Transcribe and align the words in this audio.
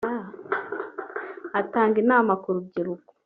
atanga 1.59 1.95
inama 2.03 2.33
ku 2.41 2.49
rubyiruko 2.55 3.11